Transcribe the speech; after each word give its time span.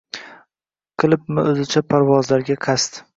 Qilibmi 1.03 1.43
o‘zicha 1.51 1.83
parvozlarga 1.95 2.57
qasd 2.65 2.99